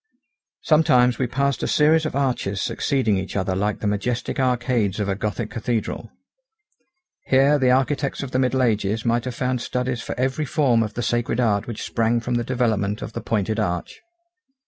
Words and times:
Sometimes 0.63 1.19
we 1.19 1.27
passed 1.27 1.61
a 1.61 1.67
series 1.67 2.07
of 2.07 2.15
arches 2.15 2.59
succeeding 2.59 3.19
each 3.19 3.35
other 3.35 3.55
like 3.55 3.81
the 3.81 3.85
majestic 3.85 4.39
arcades 4.39 4.99
of 4.99 5.07
a 5.07 5.13
gothic 5.13 5.51
cathedral. 5.51 6.09
Here 7.27 7.59
the 7.59 7.69
architects 7.69 8.23
of 8.23 8.31
the 8.31 8.39
middle 8.39 8.63
ages 8.63 9.05
might 9.05 9.25
have 9.25 9.35
found 9.35 9.61
studies 9.61 10.01
for 10.01 10.19
every 10.19 10.45
form 10.45 10.81
of 10.81 10.95
the 10.95 11.03
sacred 11.03 11.39
art 11.39 11.67
which 11.67 11.83
sprang 11.83 12.19
from 12.19 12.33
the 12.33 12.43
development 12.43 13.03
of 13.03 13.13
the 13.13 13.21
pointed 13.21 13.59
arch. 13.59 14.01